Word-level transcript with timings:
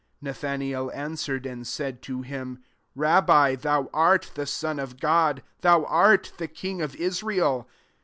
49 0.23 0.33
Nathanael 0.59 0.91
answered, 0.95 1.45
and 1.45 1.67
said 1.67 2.01
to 2.01 2.23
him, 2.23 2.57
<' 2.79 2.97
RablM, 2.97 3.61
thou 3.61 3.87
art 3.93 4.31
the 4.33 4.47
Son 4.47 4.79
of 4.79 4.99
God; 4.99 5.43
thou 5.59 5.83
art 5.83 6.31
the 6.39 6.47
king 6.47 6.81
of 6.81 6.95
Israel." 6.95 7.69